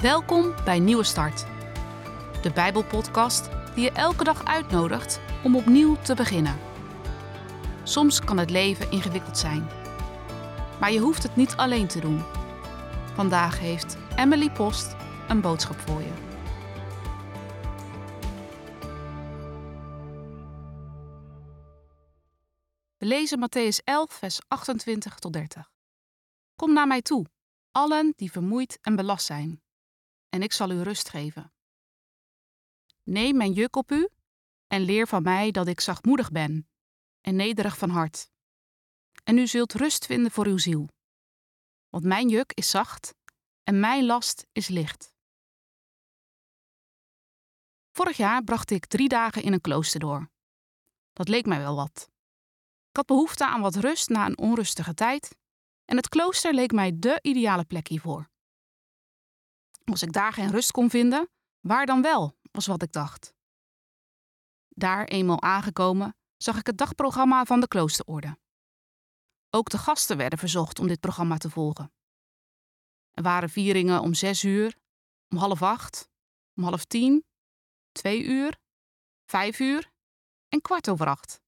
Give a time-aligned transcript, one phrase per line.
[0.00, 1.46] Welkom bij Nieuwe Start,
[2.42, 6.58] de Bijbelpodcast die je elke dag uitnodigt om opnieuw te beginnen.
[7.82, 9.68] Soms kan het leven ingewikkeld zijn,
[10.80, 12.22] maar je hoeft het niet alleen te doen.
[13.14, 14.96] Vandaag heeft Emily Post
[15.28, 16.12] een boodschap voor je.
[22.96, 25.70] We lezen Matthäus 11, vers 28 tot 30.
[26.56, 27.26] Kom naar mij toe,
[27.72, 29.60] allen die vermoeid en belast zijn,
[30.30, 31.52] en ik zal u rust geven.
[33.02, 34.08] Neem mijn juk op u
[34.66, 36.68] en leer van mij dat ik zachtmoedig ben
[37.20, 38.30] en nederig van hart.
[39.24, 40.88] En u zult rust vinden voor uw ziel.
[41.88, 43.14] Want mijn juk is zacht
[43.62, 45.12] en mijn last is licht.
[47.90, 50.30] Vorig jaar bracht ik drie dagen in een klooster door.
[51.12, 52.10] Dat leek mij wel wat.
[52.88, 55.36] Ik had behoefte aan wat rust na een onrustige tijd
[55.84, 58.30] en het klooster leek mij dé ideale plek hiervoor.
[59.90, 61.30] Als ik daar geen rust kon vinden,
[61.60, 63.34] waar dan wel, was wat ik dacht.
[64.68, 68.38] Daar eenmaal aangekomen, zag ik het dagprogramma van de kloosterorde.
[69.50, 71.92] Ook de gasten werden verzocht om dit programma te volgen.
[73.10, 74.76] Er waren vieringen om zes uur,
[75.28, 76.08] om half acht,
[76.54, 77.24] om half tien,
[77.92, 78.58] twee uur,
[79.24, 79.92] vijf uur
[80.48, 81.40] en kwart over acht.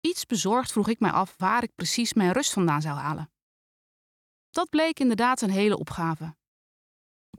[0.00, 3.32] Iets bezorgd vroeg ik mij af waar ik precies mijn rust vandaan zou halen.
[4.50, 6.38] Dat bleek inderdaad een hele opgave.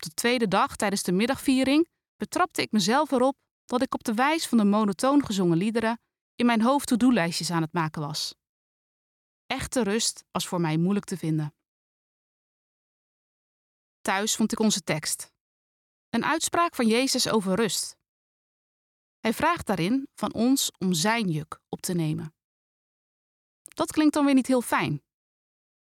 [0.01, 4.13] Op de tweede dag tijdens de middagviering betrapte ik mezelf erop dat ik op de
[4.13, 5.99] wijs van de monotoon gezongen liederen
[6.35, 8.35] in mijn hoofd to-do-lijstjes aan het maken was.
[9.45, 11.55] Echte rust was voor mij moeilijk te vinden.
[14.01, 15.31] Thuis vond ik onze tekst.
[16.09, 17.97] Een uitspraak van Jezus over rust.
[19.19, 22.35] Hij vraagt daarin van ons om zijn juk op te nemen.
[23.61, 25.03] Dat klinkt dan weer niet heel fijn.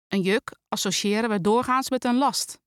[0.07, 2.65] Een juk associëren we doorgaans met een last.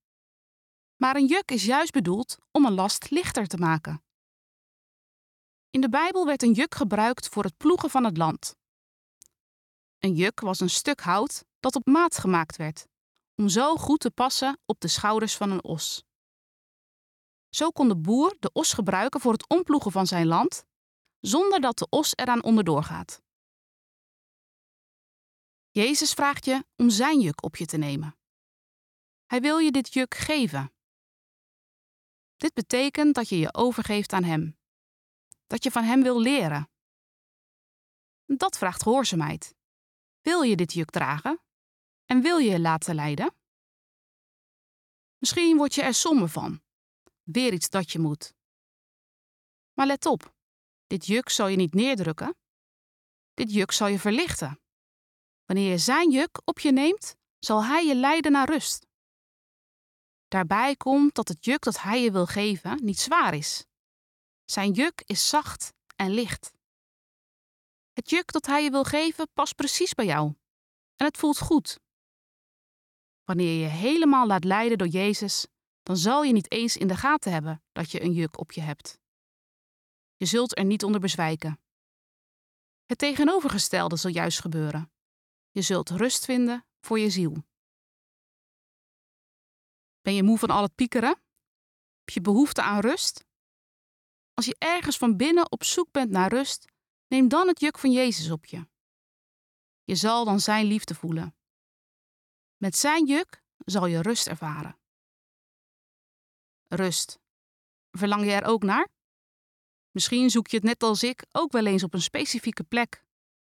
[1.01, 4.05] Maar een juk is juist bedoeld om een last lichter te maken.
[5.70, 8.56] In de Bijbel werd een juk gebruikt voor het ploegen van het land.
[9.99, 12.87] Een juk was een stuk hout dat op maat gemaakt werd,
[13.34, 16.03] om zo goed te passen op de schouders van een os.
[17.49, 20.65] Zo kon de boer de os gebruiken voor het omploegen van zijn land,
[21.21, 23.22] zonder dat de os eraan onderdoor gaat.
[25.71, 28.16] Jezus vraagt je om zijn juk op je te nemen.
[29.27, 30.72] Hij wil je dit juk geven.
[32.41, 34.59] Dit betekent dat je je overgeeft aan Hem.
[35.47, 36.71] Dat je van Hem wil leren.
[38.27, 39.55] Dat vraagt gehoorzaamheid.
[40.21, 41.41] Wil je dit juk dragen?
[42.05, 43.34] En wil je je laten leiden?
[45.19, 46.62] Misschien word je er somber van.
[47.23, 48.34] Weer iets dat je moet.
[49.72, 50.34] Maar let op,
[50.87, 52.37] dit juk zal je niet neerdrukken.
[53.34, 54.61] Dit juk zal je verlichten.
[55.45, 58.89] Wanneer je zijn juk op je neemt, zal hij je leiden naar rust.
[60.30, 63.64] Daarbij komt dat het juk dat hij je wil geven niet zwaar is.
[64.44, 66.52] Zijn juk is zacht en licht.
[67.92, 70.34] Het juk dat hij je wil geven past precies bij jou
[70.96, 71.78] en het voelt goed.
[73.24, 75.46] Wanneer je je helemaal laat leiden door Jezus,
[75.82, 78.60] dan zal je niet eens in de gaten hebben dat je een juk op je
[78.60, 78.98] hebt.
[80.16, 81.60] Je zult er niet onder bezwijken.
[82.86, 84.92] Het tegenovergestelde zal juist gebeuren.
[85.50, 87.48] Je zult rust vinden voor je ziel.
[90.03, 91.22] Ben je moe van al het piekeren?
[91.99, 93.25] Heb je behoefte aan rust?
[94.34, 96.72] Als je ergens van binnen op zoek bent naar rust,
[97.06, 98.69] neem dan het juk van Jezus op je.
[99.84, 101.37] Je zal dan Zijn liefde voelen.
[102.56, 104.78] Met Zijn juk zal je rust ervaren.
[106.66, 107.19] Rust.
[107.91, 108.89] Verlang je er ook naar?
[109.91, 113.05] Misschien zoek je het net als ik ook wel eens op een specifieke plek.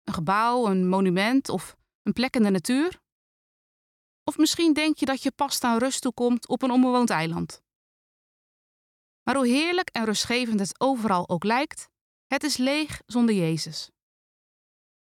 [0.03, 3.02] Een gebouw, een monument of een plek in de natuur?
[4.25, 7.63] Of misschien denk je dat je pas aan rust toekomt op een onbewoond eiland.
[9.23, 11.89] Maar hoe heerlijk en rustgevend het overal ook lijkt,
[12.27, 13.91] het is leeg zonder Jezus.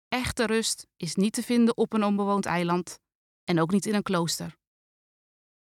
[0.08, 2.98] Echte rust is niet te vinden op een onbewoond eiland
[3.44, 4.56] en ook niet in een klooster.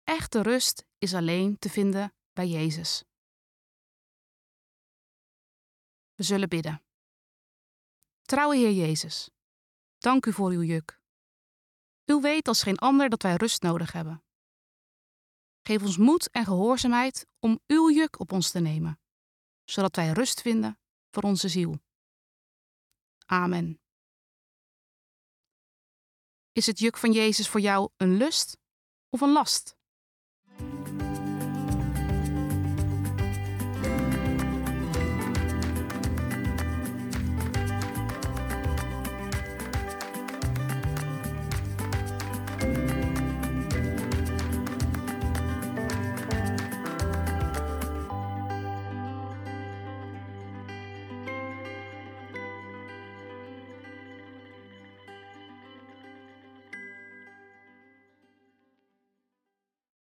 [0.04, 3.04] Echte rust is alleen te vinden bij Jezus.
[6.14, 6.82] We zullen bidden.
[8.22, 9.30] Trouwe Heer Jezus,
[9.98, 10.97] dank u voor uw juk.
[12.10, 14.22] U weet als geen ander dat wij rust nodig hebben.
[15.62, 19.00] Geef ons moed en gehoorzaamheid om uw juk op ons te nemen,
[19.64, 20.78] zodat wij rust vinden
[21.10, 21.80] voor onze ziel.
[23.26, 23.80] Amen.
[26.52, 28.58] Is het juk van Jezus voor jou een lust
[29.08, 29.77] of een last?